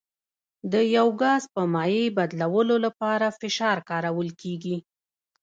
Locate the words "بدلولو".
2.17-2.75